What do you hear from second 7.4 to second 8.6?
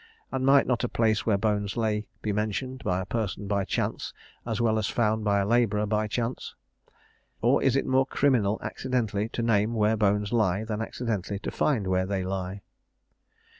is it more criminal